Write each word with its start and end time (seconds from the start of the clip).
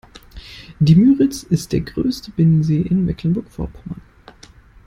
Die 0.79 0.95
Müritz 0.95 1.43
ist 1.43 1.73
der 1.73 1.81
größte 1.81 2.31
Binnensee 2.31 2.81
in 2.81 3.05
Mecklenburg-Vorpommern. 3.05 4.01